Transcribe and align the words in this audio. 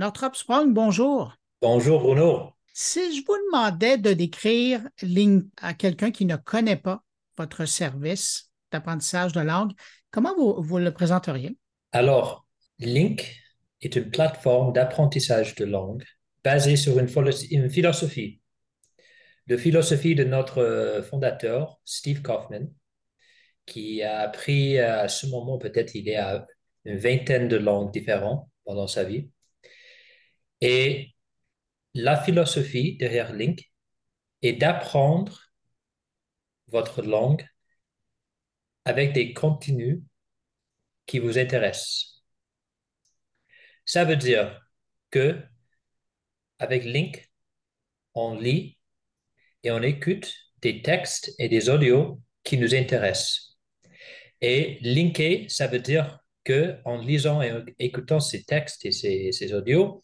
Northrop 0.00 0.34
Sprung, 0.34 0.72
bonjour. 0.72 1.36
Bonjour 1.60 2.00
Bruno. 2.00 2.54
Si 2.72 3.14
je 3.14 3.22
vous 3.26 3.36
demandais 3.36 3.98
de 3.98 4.14
décrire 4.14 4.80
Link 5.02 5.44
à 5.60 5.74
quelqu'un 5.74 6.10
qui 6.10 6.24
ne 6.24 6.36
connaît 6.36 6.78
pas 6.78 7.04
votre 7.36 7.66
service 7.66 8.50
d'apprentissage 8.72 9.34
de 9.34 9.42
langue, 9.42 9.72
comment 10.10 10.34
vous, 10.34 10.62
vous 10.62 10.78
le 10.78 10.90
présenteriez? 10.90 11.54
Alors, 11.92 12.46
Link 12.78 13.42
est 13.82 13.94
une 13.94 14.10
plateforme 14.10 14.72
d'apprentissage 14.72 15.54
de 15.56 15.66
langue 15.66 16.04
basée 16.42 16.76
sur 16.76 16.98
une, 16.98 17.68
philosophie. 17.68 18.40
La 19.48 19.58
philosophie 19.58 20.14
de 20.14 20.24
notre 20.24 21.04
fondateur, 21.10 21.78
Steve 21.84 22.22
Kaufman, 22.22 22.72
qui 23.66 24.02
a 24.02 24.20
appris 24.20 24.78
à 24.78 25.08
ce 25.08 25.26
moment, 25.26 25.58
peut-être 25.58 25.94
il 25.94 26.08
est 26.08 26.16
à 26.16 26.46
une 26.86 26.96
vingtaine 26.96 27.48
de 27.48 27.58
langues 27.58 27.92
différentes 27.92 28.48
pendant 28.64 28.86
sa 28.86 29.04
vie. 29.04 29.28
Et 30.60 31.14
la 31.94 32.22
philosophie 32.22 32.96
derrière 32.96 33.32
Link 33.32 33.70
est 34.42 34.54
d'apprendre 34.54 35.40
votre 36.68 37.02
langue 37.02 37.46
avec 38.84 39.12
des 39.12 39.34
contenus 39.34 40.00
qui 41.06 41.18
vous 41.18 41.38
intéressent. 41.38 42.22
Ça 43.84 44.04
veut 44.04 44.16
dire 44.16 44.60
que 45.10 45.42
avec 46.58 46.84
Link, 46.84 47.30
on 48.14 48.34
lit 48.38 48.78
et 49.62 49.70
on 49.70 49.82
écoute 49.82 50.32
des 50.62 50.82
textes 50.82 51.34
et 51.38 51.48
des 51.48 51.68
audios 51.68 52.20
qui 52.44 52.58
nous 52.58 52.74
intéressent. 52.74 53.58
Et 54.40 54.78
linker, 54.82 55.50
ça 55.50 55.66
veut 55.66 55.80
dire 55.80 56.20
que 56.44 56.78
en 56.84 56.98
lisant 56.98 57.42
et 57.42 57.52
écoutant 57.78 58.20
ces 58.20 58.44
textes 58.44 58.84
et 58.86 58.92
ces, 58.92 59.32
ces 59.32 59.52
audios, 59.52 60.00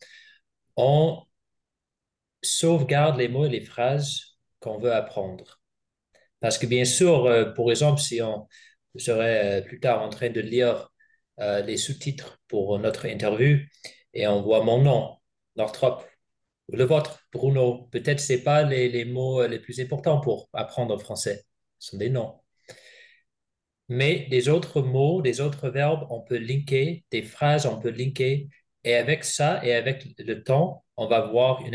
on 0.76 1.22
sauvegarde 2.42 3.18
les 3.18 3.28
mots 3.28 3.46
et 3.46 3.48
les 3.50 3.60
phrases 3.60 4.36
qu'on 4.60 4.78
veut 4.78 4.92
apprendre. 4.92 5.60
Parce 6.41 6.58
que 6.58 6.66
bien 6.66 6.84
sûr, 6.84 7.27
euh, 7.27 7.46
pour 7.52 7.70
exemple, 7.70 8.00
si 8.00 8.22
on 8.22 8.48
serait 8.96 9.60
euh, 9.60 9.62
plus 9.62 9.80
tard 9.80 10.02
en 10.02 10.08
train 10.10 10.30
de 10.30 10.41
lire 10.41 10.91
euh, 11.41 11.62
les 11.62 11.77
sous-titres 11.77 12.41
pour 12.48 12.78
notre 12.78 13.06
interview 13.06 13.58
et 14.14 14.27
on 14.27 14.42
voit 14.42 14.62
mon 14.64 14.83
nom, 14.83 15.16
Northrop, 15.56 16.05
ou 16.68 16.77
le 16.77 16.84
vôtre, 16.84 17.20
Bruno, 17.33 17.88
peut-être 17.92 18.20
ce 18.20 18.34
n'est 18.34 18.40
pas 18.40 18.62
les, 18.62 18.88
les, 18.88 19.05
mots 19.05 19.46
les 19.46 19.58
plus 19.61 19.80
importants 19.80 20.20
pour 20.20 20.48
apprendre 20.52 20.98
français, 20.98 21.44
ce 21.78 21.90
sont 21.92 21.98
des 21.98 22.11
noms. 22.11 22.40
Mais 23.88 24.27
des 24.30 24.48
autres 24.48 24.83
mots, 24.83 25.22
des 25.22 25.40
autres 25.40 25.68
verbes, 25.68 26.06
on 26.11 26.20
peut 26.20 26.38
linker, 26.38 27.05
des 27.11 27.22
phrases, 27.22 27.66
on 27.66 27.78
peut 27.80 27.90
linker. 27.90 28.48
Et 28.87 28.95
avec 28.95 29.25
ça 29.25 29.61
et 29.65 29.75
avec 29.75 30.06
le 30.17 30.45
temps, 30.45 30.84
on 30.97 31.09
va 31.09 31.20
voir 31.20 31.61
une, 31.67 31.75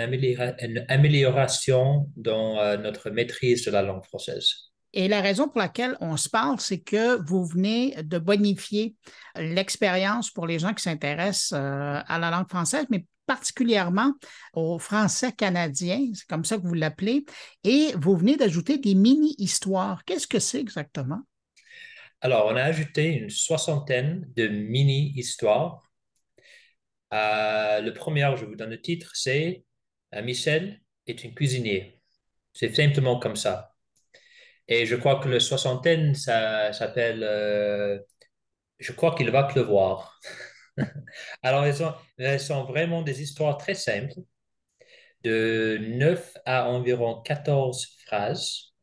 amélioration 0.87 2.09
dans 2.15 2.57
euh, 2.57 2.77
notre 2.77 3.09
maîtrise 3.09 3.65
de 3.65 3.71
la 3.71 3.81
langue 3.81 4.05
française. 4.05 4.71
Et 4.93 5.09
la 5.09 5.19
raison 5.19 5.49
pour 5.49 5.59
laquelle 5.59 5.97
on 5.99 6.15
se 6.15 6.29
parle, 6.29 6.61
c'est 6.61 6.79
que 6.79 7.21
vous 7.27 7.45
venez 7.45 8.01
de 8.01 8.17
bonifier 8.17 8.95
l'expérience 9.35 10.31
pour 10.31 10.47
les 10.47 10.57
gens 10.57 10.73
qui 10.73 10.83
s'intéressent 10.83 11.51
euh, 11.51 11.99
à 12.07 12.17
la 12.17 12.31
langue 12.31 12.47
française, 12.47 12.85
mais 12.89 13.05
particulièrement 13.25 14.13
au 14.53 14.79
français 14.79 15.33
canadien, 15.33 16.11
c'est 16.13 16.27
comme 16.27 16.45
ça 16.45 16.57
que 16.57 16.65
vous 16.65 16.75
l'appelez, 16.75 17.25
et 17.65 17.91
vous 17.97 18.15
venez 18.15 18.37
d'ajouter 18.37 18.77
des 18.77 18.95
mini-histoires. 18.95 20.05
Qu'est-ce 20.05 20.27
que 20.27 20.39
c'est 20.39 20.61
exactement? 20.61 21.19
Alors, 22.21 22.45
on 22.47 22.55
a 22.55 22.63
ajouté 22.63 23.07
une 23.07 23.29
soixantaine 23.29 24.25
de 24.37 24.47
mini-histoires 24.47 25.90
euh, 27.13 27.81
le 27.81 27.93
premier, 27.93 28.33
je 28.37 28.45
vous 28.45 28.55
donne 28.55 28.69
le 28.69 28.81
titre, 28.81 29.11
c'est 29.15 29.65
euh, 30.15 30.21
Michel 30.23 30.81
est 31.07 31.23
une 31.23 31.33
cuisinier. 31.33 32.01
C'est 32.53 32.73
simplement 32.75 33.19
comme 33.19 33.35
ça. 33.35 33.75
Et 34.67 34.85
je 34.85 34.95
crois 34.95 35.19
que 35.19 35.29
le 35.29 35.39
soixantaine, 35.39 36.15
ça 36.15 36.73
s'appelle 36.73 37.23
euh, 37.23 37.99
Je 38.79 38.93
crois 38.93 39.15
qu'il 39.15 39.31
va 39.31 39.43
pleuvoir. 39.43 40.19
Alors, 41.43 41.65
elles 41.65 41.75
sont, 41.75 41.93
sont, 42.39 42.65
vraiment 42.65 43.01
des 43.03 43.21
histoires 43.21 43.57
très 43.57 43.75
simples, 43.75 44.15
de 45.23 45.77
9 45.81 46.37
à 46.45 46.69
environ 46.69 47.21
14 47.21 47.87
phrases. 48.05 48.73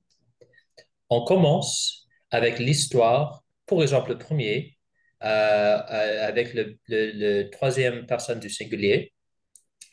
On 1.11 1.25
commence 1.25 2.07
avec 2.31 2.59
l'histoire, 2.59 3.45
pour 3.67 3.83
exemple, 3.83 4.11
le 4.11 4.19
premier, 4.19 4.78
euh, 5.23 6.29
avec 6.29 6.55
le, 6.55 7.51
troisième 7.51 8.07
personne 8.07 8.41
du 8.41 8.51
singulier. 8.51 9.13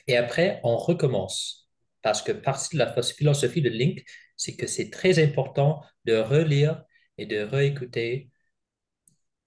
Et 0.07 0.17
après, 0.17 0.59
on 0.63 0.77
recommence. 0.77 1.69
Parce 2.01 2.21
que 2.21 2.31
partie 2.31 2.75
de 2.75 2.79
la 2.79 2.93
philosophie 3.03 3.61
de 3.61 3.69
Link, 3.69 4.05
c'est 4.37 4.55
que 4.55 4.67
c'est 4.67 4.89
très 4.91 5.23
important 5.23 5.81
de 6.05 6.15
relire 6.17 6.83
et 7.17 7.25
de 7.25 7.39
réécouter 7.39 8.29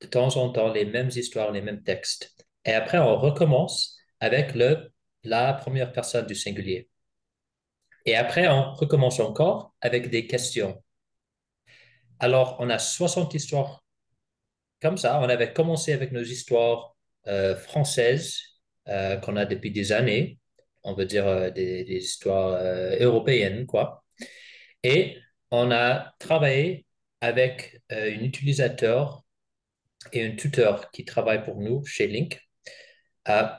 de 0.00 0.06
temps 0.06 0.36
en 0.36 0.50
temps 0.50 0.72
les 0.72 0.84
mêmes 0.84 1.10
histoires, 1.14 1.52
les 1.52 1.62
mêmes 1.62 1.82
textes. 1.82 2.34
Et 2.64 2.72
après, 2.72 2.98
on 2.98 3.16
recommence 3.16 3.96
avec 4.20 4.54
le, 4.54 4.92
la 5.24 5.52
première 5.54 5.92
personne 5.92 6.26
du 6.26 6.34
singulier. 6.34 6.88
Et 8.04 8.16
après, 8.16 8.48
on 8.48 8.72
recommence 8.74 9.20
encore 9.20 9.74
avec 9.80 10.10
des 10.10 10.26
questions. 10.26 10.82
Alors, 12.18 12.56
on 12.60 12.70
a 12.70 12.78
60 12.78 13.34
histoires 13.34 13.84
comme 14.80 14.96
ça, 14.96 15.20
on 15.20 15.28
avait 15.28 15.52
commencé 15.52 15.92
avec 15.92 16.12
nos 16.12 16.22
histoires 16.22 16.96
euh, 17.26 17.56
françaises 17.56 18.40
euh, 18.88 19.16
qu'on 19.16 19.36
a 19.36 19.44
depuis 19.44 19.70
des 19.70 19.92
années, 19.92 20.38
on 20.82 20.94
veut 20.94 21.04
dire 21.04 21.26
euh, 21.26 21.50
des, 21.50 21.84
histoires 21.88 22.60
européennes, 23.00 23.66
quoi. 23.66 24.04
Et 24.82 25.16
on 25.50 25.70
a 25.70 26.14
travaillé 26.18 26.86
avec 27.20 27.82
un 27.90 28.20
utilisateur 28.22 29.24
et 30.12 30.24
un 30.24 30.36
tuteur 30.36 30.90
qui 30.90 31.04
travaille 31.04 31.44
pour 31.44 31.60
nous 31.60 31.84
chez 31.84 32.06
Link 32.06 32.40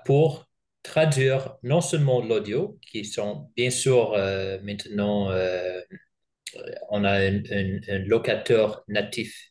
pour 0.06 0.50
traduire 0.82 1.58
non 1.62 1.82
seulement 1.82 2.24
l'audio, 2.24 2.80
qui 2.82 3.06
sont 3.06 3.52
bien 3.56 3.70
sûr 3.70 4.14
maintenant, 4.64 5.30
on 6.90 7.04
a 7.04 7.12
un 7.12 8.00
locateur 8.08 8.84
natif 8.88 9.49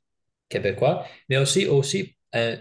québécois, 0.49 1.07
mais 1.29 1.37
aussi, 1.37 1.67
aussi 1.67 2.17
un, 2.33 2.57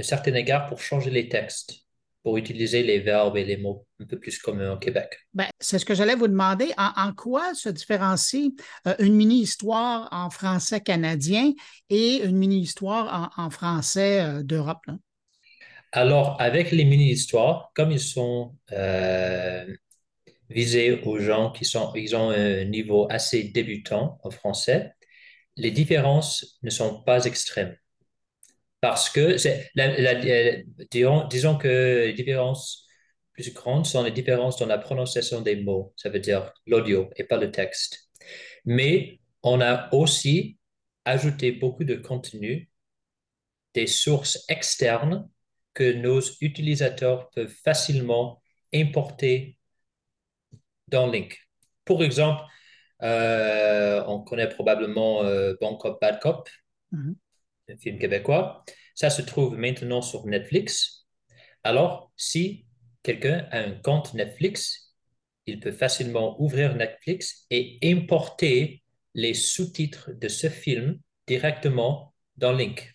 certain 0.00 0.34
égard 0.34 0.66
pour 0.66 0.80
changer 0.80 1.10
les 1.10 1.28
textes, 1.28 1.74
pour 2.22 2.36
utiliser 2.36 2.82
les 2.82 3.00
verbes 3.00 3.36
et 3.36 3.44
les 3.44 3.56
mots 3.56 3.86
un 4.00 4.06
peu 4.06 4.18
plus 4.18 4.38
communs 4.38 4.72
au 4.72 4.78
Québec. 4.78 5.18
Ben, 5.34 5.48
c'est 5.60 5.78
ce 5.78 5.84
que 5.84 5.94
j'allais 5.94 6.14
vous 6.14 6.28
demander. 6.28 6.72
En, 6.78 7.12
quoi 7.12 7.54
se 7.54 7.68
différencie 7.68 8.52
euh, 8.86 8.94
une 9.00 9.14
mini-histoire 9.14 10.08
en 10.12 10.30
français 10.30 10.80
canadien 10.80 11.52
et 11.90 12.22
une 12.22 12.36
mini-histoire 12.36 13.32
en, 13.36 13.50
français 13.50 14.22
euh, 14.22 14.42
d'Europe? 14.42 14.84
Alors, 15.90 16.40
avec 16.40 16.70
les 16.70 16.84
mini-histoires, 16.84 17.70
comme 17.74 17.90
ils 17.90 18.00
sont 18.00 18.54
euh, 18.70 19.66
visés 20.48 21.02
aux 21.04 21.18
gens 21.18 21.50
qui 21.50 21.64
sont, 21.64 21.92
ils 21.94 22.16
ont 22.16 22.30
un 22.30 22.64
niveau 22.64 23.06
assez 23.10 23.44
débutant 23.44 24.18
en 24.22 24.30
français, 24.30 24.94
les 25.56 25.70
différences 25.70 26.58
ne 26.62 26.70
sont 26.70 27.02
pas 27.02 27.24
extrêmes. 27.24 27.76
Parce 28.80 29.08
que, 29.10 29.36
disons, 30.90 31.58
que 31.58 32.04
les 32.06 32.12
différences 32.14 32.86
plus 33.32 33.52
grandes 33.52 33.86
sont 33.86 34.02
les 34.02 34.10
différences 34.10 34.58
dans 34.58 34.66
la 34.66 34.78
prononciation 34.78 35.40
des 35.40 35.56
mots, 35.56 35.92
ça 35.96 36.10
veut 36.10 36.18
dire 36.20 36.52
l'audio 36.66 37.08
et 37.16 37.24
pas 37.24 37.38
le 37.38 37.50
texte. 37.50 38.10
Mais 38.64 39.20
on 39.42 39.60
a 39.60 39.92
aussi 39.94 40.58
ajouté 41.04 41.52
beaucoup 41.52 41.84
de 41.84 41.94
contenu, 41.94 42.70
des 43.74 43.86
sources 43.86 44.44
externes 44.48 45.28
que 45.74 45.92
nos 45.92 46.20
utilisateurs 46.40 47.30
peuvent 47.30 47.54
facilement 47.64 48.42
importer 48.74 49.58
dans 50.88 51.06
Link. 51.06 51.38
Pour 51.84 52.04
exemple, 52.04 52.42
euh, 53.02 54.02
on 54.06 54.20
connaît 54.20 54.48
probablement 54.48 55.24
euh, 55.24 55.54
Bon 55.60 55.76
Cop, 55.76 56.00
Bad 56.00 56.20
Cop, 56.20 56.48
mhm. 56.92 57.16
un 57.68 57.76
film 57.76 57.98
québécois. 57.98 58.64
Ça 58.94 59.10
se 59.10 59.22
trouve 59.22 59.56
maintenant 59.56 60.02
sur 60.02 60.26
Netflix. 60.26 61.06
Alors, 61.64 62.12
si 62.16 62.66
quelqu'un 63.02 63.46
a 63.50 63.58
un 63.58 63.72
compte 63.72 64.14
Netflix, 64.14 64.94
il 65.46 65.58
peut 65.58 65.72
facilement 65.72 66.40
ouvrir 66.40 66.76
Netflix 66.76 67.46
et 67.50 67.78
importer 67.82 68.82
les 69.14 69.34
sous-titres 69.34 70.10
de 70.12 70.28
ce 70.28 70.48
film 70.48 71.00
directement 71.26 72.14
dans 72.36 72.52
Link. 72.52 72.92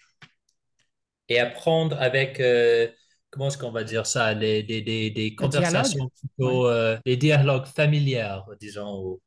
Et 1.30 1.40
apprendre 1.40 1.98
avec, 2.00 2.40
euh, 2.40 2.88
comment 3.30 3.48
est-ce 3.48 3.58
qu'on 3.58 3.72
va 3.72 3.84
dire 3.84 4.06
ça, 4.06 4.34
des, 4.34 4.64
des, 4.64 5.36
conversations 5.36 6.10
plutôt, 6.10 6.72
des 7.06 7.18
dialogues 7.18 7.66
familiers, 7.66 8.40
disons, 8.62 9.20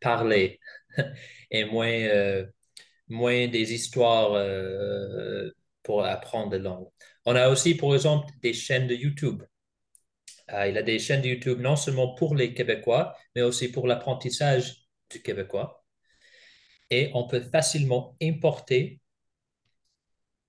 parler 0.00 0.60
et 1.50 1.64
moins, 1.64 1.88
euh, 1.88 2.46
moins 3.08 3.48
des 3.48 3.72
histoires 3.74 4.32
euh, 4.34 5.50
pour 5.82 6.04
apprendre 6.04 6.52
la 6.52 6.58
langue. 6.58 6.88
On 7.26 7.36
a 7.36 7.48
aussi, 7.50 7.76
par 7.76 7.94
exemple, 7.94 8.32
des 8.42 8.54
chaînes 8.54 8.88
de 8.88 8.94
YouTube 8.94 9.42
Euh, 10.52 10.66
il 10.68 10.76
a 10.78 10.82
des 10.82 10.98
chaînes 10.98 11.22
de 11.22 11.28
YouTube 11.28 11.60
non 11.60 11.76
seulement 11.76 12.14
pour 12.14 12.34
les 12.34 12.52
Québécois, 12.54 13.16
mais 13.34 13.42
aussi 13.42 13.68
pour 13.70 13.86
l'apprentissage 13.86 14.86
du 15.10 15.22
québécois. 15.22 15.84
Et 16.90 17.10
on 17.14 17.28
peut 17.28 17.40
facilement 17.42 18.16
importer 18.20 19.00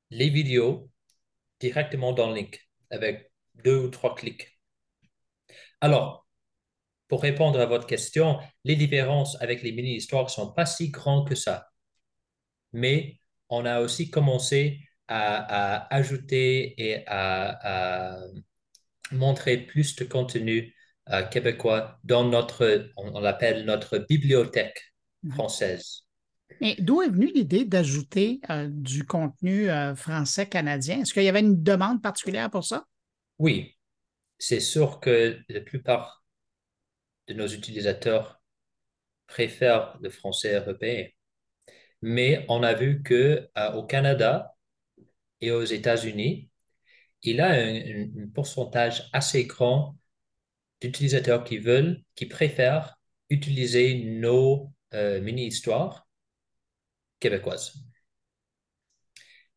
les 0.10 0.30
vidéos 0.30 0.90
directement 1.62 2.14
dans 2.14 2.32
link 2.34 2.70
avec 2.92 3.32
deux 3.64 3.78
ou 3.78 3.90
trois 3.90 4.16
clics. 4.16 4.60
Alors, 5.82 6.27
pour 7.08 7.22
répondre 7.22 7.60
à 7.60 7.66
votre 7.66 7.88
question, 7.88 8.40
les 8.64 8.76
différences 8.76 9.42
avec 9.42 9.64
les 9.64 9.72
mini-histoires 9.72 10.26
ne 10.26 10.30
sont 10.30 10.52
pas 10.52 10.66
si 10.66 10.90
grandes 10.90 11.28
que 11.28 11.36
ça. 11.36 11.68
Mais 12.74 13.20
on 13.50 13.66
a 13.66 13.80
aussi 13.80 14.10
commencé 14.10 14.82
à, 15.08 15.94
ajouter 15.96 16.74
et 16.78 17.04
à, 17.08 18.20
montrer 19.12 19.58
plus 19.58 19.96
de 19.96 20.04
contenu 20.04 20.76
euh, 21.10 21.24
québécois 21.24 21.98
dans 22.04 22.26
notre, 22.26 22.92
on, 22.98 23.22
l'appelle 23.22 23.64
notre 23.64 24.00
bibliothèque 24.00 24.94
française. 25.30 26.02
Mais 26.60 26.76
d'où 26.80 27.02
est 27.02 27.10
venue 27.10 27.32
l'idée 27.34 27.64
d'ajouter 27.64 28.42
euh, 28.50 28.68
du 28.70 29.06
contenu 29.06 29.70
euh, 29.70 29.96
français 29.96 30.48
canadien? 30.48 31.02
Est-ce 31.02 31.14
qu'il 31.14 31.24
y 31.24 31.30
avait 31.30 31.40
une 31.40 31.64
demande 31.64 32.02
particulière 32.02 32.50
pour 32.50 32.66
ça? 32.66 32.86
Oui, 33.40 33.78
c'est 34.38 34.60
sûr 34.60 35.00
que 35.00 35.40
la 35.48 35.62
plupart 35.62 36.17
de 37.28 37.34
nos 37.34 37.48
utilisateurs 37.48 38.42
préfèrent 39.28 39.98
le 40.02 40.10
français 40.10 40.56
européen. 40.56 41.08
Mais 42.02 42.46
on 42.50 42.64
a 42.64 42.74
vu 42.74 43.04
que 43.04 43.50
au 43.76 43.84
Canada, 43.84 44.58
et 45.42 45.52
aux 45.52 45.64
États-Unis, 45.64 46.50
il 47.24 47.42
a 47.42 47.52
un, 47.52 48.08
pourcentage 48.34 49.10
assez 49.14 49.46
grand 49.46 49.98
d'utilisateurs 50.82 51.44
qui 51.44 51.58
veulent, 51.58 52.04
qui 52.16 52.26
préfèrent 52.28 53.00
utiliser 53.30 54.04
nos 54.06 54.72
euh, 54.94 55.22
mini-histoires 55.22 56.08
québécoises. 57.20 57.74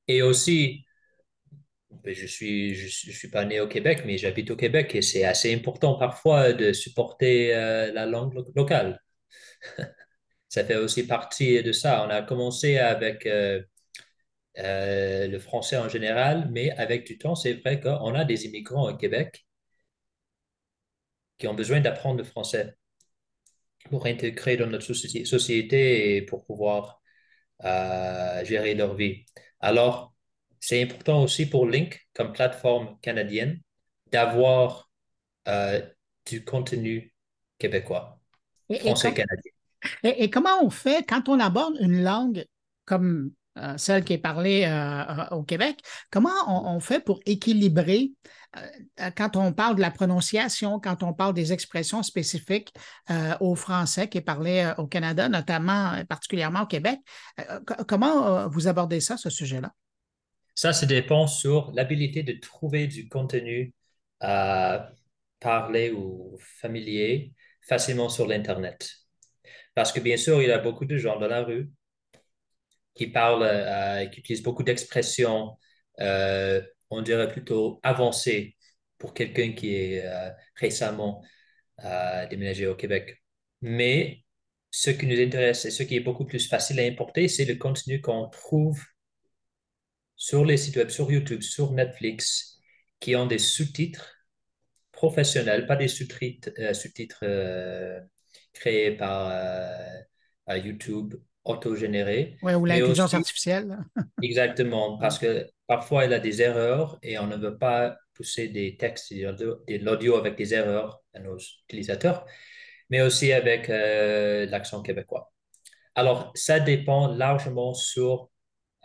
Et 0.09 0.23
aussi, 0.23 0.85
ben, 1.91 2.15
je 2.15 2.27
suis, 2.27 2.75
je, 2.75 3.11
suis 3.11 3.29
pas 3.29 3.45
né 3.45 3.61
au 3.61 3.69
Québec, 3.69 4.03
mais 4.07 4.17
j'habite 4.17 4.51
au 4.51 4.57
Québec 4.57 4.95
et 4.95 5.03
c'est 5.03 5.25
assez 5.25 5.53
important 5.55 5.95
parfois 5.99 6.53
de 6.53 6.73
supporter 6.73 7.55
euh, 7.55 7.93
la 7.93 8.07
langue 8.07 8.35
locale. 8.57 9.03
ça 10.49 10.65
fait 10.65 10.77
aussi 10.77 11.07
partie 11.07 11.63
de 11.63 11.73
ça. 11.73 12.05
On 12.07 12.11
a 12.11 12.23
commencé 12.23 12.79
avec 12.79 13.27
euh, 13.27 13.63
euh, 14.59 15.29
le 15.29 15.39
français 15.39 15.77
en 15.79 15.89
général, 15.89 16.49
mais 16.53 16.71
avec 16.73 17.07
du 17.07 17.19
temps, 17.19 17.35
c'est 17.35 17.55
vrai 17.55 17.81
qu'on 17.81 18.15
a 18.15 18.25
des 18.25 18.47
immigrants 18.47 18.91
au 18.91 18.97
Québec 18.97 19.47
qui 21.39 21.49
ont 21.49 21.55
besoin 21.55 21.81
d'apprendre 21.81 22.19
le 22.19 22.25
français 22.25 22.77
pour 23.91 24.07
intégrer 24.07 24.57
dans 24.57 24.67
notre 24.67 24.85
société 24.95 26.17
et 26.17 26.23
pour 26.23 26.45
pouvoir 26.45 27.03
gérer 28.45 28.75
leur 28.75 28.95
vie. 28.95 29.25
Alors, 29.61 30.10
c'est 30.61 30.83
important 30.83 31.23
aussi 31.23 31.47
pour 31.47 31.67
Link, 31.67 32.07
comme 32.15 32.33
plateforme 32.33 32.99
canadienne, 33.01 33.61
d'avoir 34.13 34.91
euh, 35.49 35.81
du 36.27 36.45
contenu 36.45 37.15
québécois, 37.59 38.21
français 38.81 39.15
canadien. 39.15 39.53
et, 40.05 40.31
comment 40.31 40.63
on 40.63 40.71
fait 40.71 41.05
quand 41.09 41.29
on 41.29 41.41
aborde 41.41 41.77
une 41.81 42.03
langue 42.03 42.45
comme 42.85 43.33
euh, 43.59 43.77
celle 43.77 44.05
qui 44.05 44.13
est 44.13 44.19
parlée 44.19 44.65
euh, 44.65 45.03
euh, 45.03 45.37
au 45.37 45.43
Québec? 45.43 45.81
Comment 46.11 46.31
on, 46.47 46.79
fait 46.81 47.01
pour 47.01 47.21
équilibrer 47.27 48.13
quand 49.17 49.37
on 49.37 49.53
parle 49.53 49.77
de 49.77 49.81
la 49.81 49.93
prononciation, 49.93 50.81
quand 50.81 51.05
on 51.05 51.13
parle 51.13 51.35
des 51.35 51.53
expressions 51.53 52.03
spécifiques 52.03 52.75
au 53.39 53.55
français 53.55 54.09
qui 54.09 54.19
est 54.19 54.23
parlé 54.23 54.73
au 54.77 54.89
Canada, 54.89 55.29
notamment 55.29 56.05
particulièrement 56.09 56.63
au 56.63 56.67
Québec? 56.67 56.99
comment 57.87 58.49
vous 58.49 58.67
abordez 58.67 58.99
ça, 58.99 59.17
ce 59.17 59.31
sujet-là? 59.31 59.73
Ça, 60.61 60.75
ça 60.75 60.85
dépend 60.85 61.27
sur 61.27 61.73
l'habilité 61.73 62.23
de 62.23 62.33
trouver 62.35 62.87
du 62.87 63.09
contenu 63.09 63.73
parlé 65.41 65.91
ou 65.91 66.37
familier 66.61 67.33
facilement 67.63 68.11
sur 68.11 68.27
l'Internet. 68.27 68.91
Parce 69.75 69.91
que 69.91 70.01
bien 70.01 70.19
sûr, 70.19 70.43
il 70.43 70.49
y 70.49 70.53
a 70.53 70.59
beaucoup 70.59 70.85
de 70.85 70.99
gens 70.99 71.19
dans 71.19 71.29
la 71.29 71.43
rue 71.43 71.71
qui 72.95 73.07
parle, 73.07 73.43
euh, 73.43 74.05
qui 74.09 74.21
utilise 74.21 74.43
beaucoup 74.43 74.63
d'expressions, 74.63 75.57
euh, 76.01 76.61
on 76.91 77.01
dirait 77.01 77.29
plutôt 77.33 77.81
avancées 77.83 78.55
pour 78.99 79.15
quelqu'un 79.15 79.53
qui 79.53 79.75
est 79.75 80.05
euh, 80.05 80.31
récemment 80.57 81.25
déménagé 82.29 82.67
au 82.67 82.75
Québec. 82.75 83.23
Mais 83.63 84.25
ce 84.71 84.91
qui 84.91 85.07
nous 85.07 85.19
intéresse 85.19 85.65
et 85.65 85.71
ce 85.71 85.83
qui 85.85 85.97
est 85.97 86.01
beaucoup 86.01 86.27
plus 86.27 86.47
facile 86.47 86.79
à 86.81 86.83
importer, 86.83 87.29
c'est 87.29 87.47
le 87.47 87.55
contenu 87.55 88.03
qu'on 88.03 88.29
trouve 88.29 88.79
sur 90.21 90.45
les 90.45 90.59
sites 90.59 90.77
web, 90.77 90.91
sur 90.91 91.11
YouTube, 91.11 91.41
sur 91.41 91.73
Netflix, 91.73 92.59
qui 93.01 93.17
ont 93.17 93.25
des 93.25 93.39
sous-titres 93.39 94.19
professionnels, 94.93 95.67
pas 95.67 95.77
des 95.77 95.89
sous-titres 95.89 97.25
créés 98.53 98.91
par 98.99 99.33
YouTube 100.59 101.15
autogénéré. 101.45 102.37
Oui, 102.43 102.53
ou 102.53 102.67
l'intelligence 102.67 103.15
artificielle. 103.15 103.79
exactement, 104.23 104.99
parce 104.99 105.19
que 105.19 105.49
parfois 105.67 106.05
il 106.05 106.13
a 106.13 106.21
des 106.21 106.43
erreurs 106.43 106.99
et 107.03 107.19
on 107.19 107.27
ne 107.27 107.37
veut 107.37 107.57
pas 107.57 107.97
pousser 108.13 108.49
des 108.49 108.77
textes 108.77 109.13
et 109.13 109.23
de 109.25 109.85
l'audio 109.85 110.17
avec 110.17 110.37
des 110.37 110.53
erreurs 110.53 111.03
à 111.15 111.21
nos 111.21 111.39
utilisateurs, 111.65 112.27
mais 112.91 113.01
aussi 113.01 113.33
avec 113.33 113.71
euh, 113.71 114.45
l'accent 114.45 114.83
québécois. 114.83 115.33
Alors, 115.95 116.31
ça 116.35 116.61
dépend 116.61 117.09
largement 117.09 117.73
sur 117.73 118.30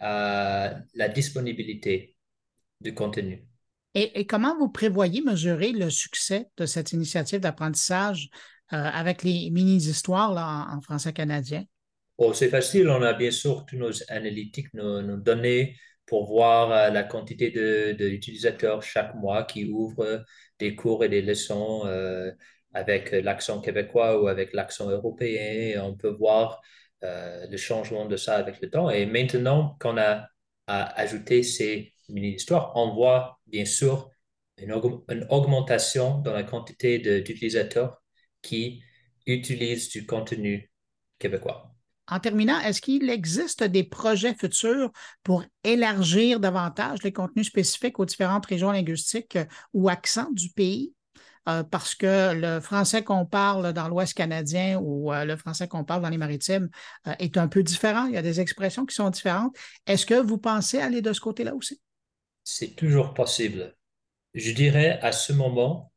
la 0.06 1.10
disponibilité 1.10 2.16
du 2.82 2.94
contenu. 2.94 3.48
Et, 3.96 4.28
comment 4.28 4.58
vous 4.58 4.68
prévoyez 4.68 5.22
mesurer 5.22 5.72
le 5.72 5.90
succès 5.90 6.48
de 6.58 6.66
cette 6.66 6.92
initiative 6.92 7.40
d'apprentissage 7.40 8.30
euh, 8.74 8.78
avec 8.78 9.24
les 9.24 9.50
mini-histoires 9.52 10.68
en 10.70 10.82
français 10.82 11.14
canadien? 11.14 11.64
Oh, 12.18 12.34
c'est 12.34 12.50
facile, 12.50 12.90
on 12.90 13.02
a 13.02 13.14
bien 13.14 13.32
sûr 13.32 13.66
tous 13.66 13.78
nos 13.78 13.92
analytiques, 14.10 14.74
nos, 14.74 15.18
données 15.18 15.78
pour 16.06 16.28
voir 16.28 16.72
euh, 16.72 16.90
la 16.90 17.04
quantité 17.04 17.52
d'utilisateurs 17.94 18.84
chaque 18.84 19.16
mois 19.16 19.44
qui 19.44 19.66
ouvrent 19.66 20.26
des 20.60 20.76
cours 20.76 21.06
et 21.06 21.10
des 21.10 21.22
leçons 21.22 21.84
euh, 21.86 22.32
avec 22.74 23.12
l'accent 23.12 23.62
québécois 23.62 24.22
ou 24.22 24.28
avec 24.28 24.52
l'accent 24.54 24.90
européen. 24.90 25.82
on 25.84 25.96
peut 25.96 26.16
voir 26.20 26.62
euh, 27.06 27.48
le 27.48 27.58
changement 27.58 28.06
de 28.06 28.18
ça 28.18 28.36
avec 28.36 28.62
le 28.62 28.70
temps. 28.70 28.90
Et 28.90 29.06
maintenant 29.06 29.78
qu'on 29.80 29.98
a, 29.98 30.28
ajouté 30.68 31.44
ces 31.44 31.94
mini-histoires, 32.10 32.72
on 32.76 32.96
voit 32.96 33.40
bien 33.46 33.66
sûr 33.66 34.10
une, 34.58 34.74
une 35.10 35.28
augmentation 35.30 36.18
dans 36.20 36.34
la 36.34 36.42
quantité 36.42 36.98
d'utilisateurs 36.98 38.02
qui 38.42 38.82
utilisent 39.28 39.90
du 39.90 40.08
contenu 40.08 40.72
québécois 41.20 41.76
en 42.08 42.20
terminant, 42.20 42.60
est-ce 42.60 42.82
qu'il 42.82 43.10
existe 43.10 43.64
des 43.64 43.84
projets 43.84 44.36
futurs 44.36 44.92
pour 45.24 45.44
élargir 45.64 46.40
davantage 46.40 47.02
les 47.04 47.12
contenus 47.12 47.48
spécifiques 47.48 48.00
aux 48.00 48.06
différentes 48.06 48.46
régions 48.46 48.72
linguistiques 48.72 49.38
euh, 49.38 49.46
ou 49.74 49.90
accents 49.90 50.32
du 50.32 50.50
pays? 50.50 50.94
Euh, 51.48 51.64
parce 51.64 51.94
que 51.96 52.34
le 52.34 52.60
français 52.60 53.04
qu'on 53.04 53.26
parle 53.26 53.72
dans 53.74 53.88
l'Ouest 53.88 54.16
canadien 54.16 54.80
ou 54.82 55.14
euh, 55.14 55.26
le 55.26 55.38
français 55.38 55.68
qu'on 55.68 55.84
parle 55.84 56.02
dans 56.02 56.10
les 56.10 56.18
maritimes 56.18 56.70
est 57.20 57.38
un 57.38 57.48
peu 57.48 57.62
différent. 57.64 58.06
Il 58.08 58.14
y 58.14 58.18
a 58.18 58.22
des 58.24 58.40
expressions 58.40 58.86
qui 58.86 58.96
sont 58.96 59.10
différentes. 59.10 59.56
Est-ce 59.86 60.06
que 60.06 60.16
vous 60.16 60.38
pensez 60.38 60.80
aller 60.80 61.02
de 61.02 61.14
ce 61.14 61.22
côté-là 61.22 61.54
aussi? 61.56 61.80
C'est 62.46 62.76
toujours 62.76 63.14
possible. 63.14 63.76
Je 64.36 64.52
dirais 64.52 65.00
à 65.02 65.12
ce 65.12 65.34
moment 65.34 65.92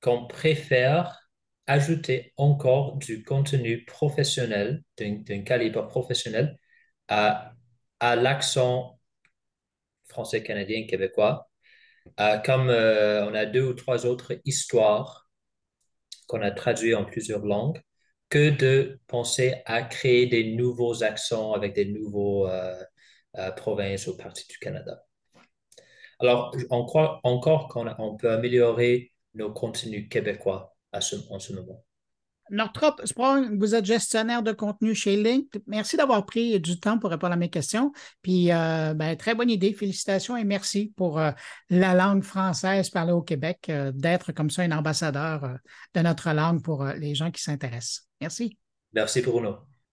qu'on 0.00 0.26
préfère 0.26 1.30
ajouter 1.66 2.32
encore 2.36 2.96
du 2.96 3.24
contenu 3.24 3.84
professionnel, 3.84 4.82
d'un 4.98 5.42
calibre 5.42 5.86
professionnel, 5.88 6.58
à, 7.08 7.54
à 8.00 8.16
l'accent 8.16 9.00
français, 10.08 10.42
canadien, 10.42 10.86
québécois. 10.86 11.50
Euh, 12.20 12.38
comme 12.38 12.68
euh, 12.68 13.24
on 13.26 13.34
a 13.34 13.46
deux 13.46 13.62
ou 13.62 13.74
trois 13.74 14.06
autres 14.06 14.34
histoires 14.44 15.28
qu'on 16.26 16.42
a 16.42 16.50
traduites 16.50 16.94
en 16.94 17.04
plusieurs 17.04 17.44
langues, 17.44 17.80
que 18.28 18.50
de 18.50 19.00
penser 19.06 19.54
à 19.66 19.82
créer 19.82 20.26
des 20.26 20.54
nouveaux 20.54 21.02
accents 21.02 21.52
avec 21.52 21.74
des 21.74 21.86
nouveaux 21.86 22.48
euh, 22.48 22.82
provinces 23.56 24.06
ou 24.06 24.16
parties 24.16 24.46
du 24.48 24.58
Canada. 24.58 25.04
Alors, 26.20 26.56
on 26.70 26.84
croit 26.84 27.20
encore 27.24 27.68
qu'on 27.68 28.16
peut 28.16 28.30
améliorer 28.30 29.12
nos 29.34 29.52
contenus 29.52 30.08
québécois 30.08 30.74
en 30.92 31.00
ce 31.00 31.52
moment. 31.52 31.84
Northrop 32.50 33.00
Sprong, 33.04 33.58
vous 33.58 33.74
êtes 33.74 33.84
gestionnaire 33.84 34.42
de 34.42 34.52
contenu 34.52 34.94
chez 34.94 35.16
Link. 35.16 35.48
Merci 35.66 35.96
d'avoir 35.96 36.26
pris 36.26 36.60
du 36.60 36.78
temps 36.78 36.98
pour 36.98 37.10
répondre 37.10 37.32
à 37.32 37.36
mes 37.36 37.48
questions. 37.48 37.92
Puis, 38.22 38.52
euh, 38.52 38.94
ben, 38.94 39.16
très 39.16 39.34
bonne 39.34 39.50
idée. 39.50 39.72
Félicitations 39.72 40.36
et 40.36 40.44
merci 40.44 40.92
pour 40.96 41.18
euh, 41.18 41.30
la 41.70 41.94
langue 41.94 42.22
française 42.22 42.90
parlée 42.90 43.12
au 43.12 43.22
Québec, 43.22 43.66
euh, 43.68 43.92
d'être 43.92 44.32
comme 44.32 44.50
ça 44.50 44.62
un 44.62 44.72
ambassadeur 44.72 45.58
de 45.94 46.00
notre 46.00 46.30
langue 46.32 46.62
pour 46.62 46.84
les 46.84 47.14
gens 47.14 47.30
qui 47.30 47.42
s'intéressent. 47.42 48.08
Merci. 48.20 48.58
Merci, 48.92 49.22
Bruno. 49.22 49.73